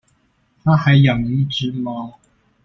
[0.63, 2.19] 她還養了一隻貓